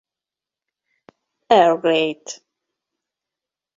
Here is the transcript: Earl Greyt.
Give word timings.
Earl 1.51 1.77
Greyt. 1.77 2.41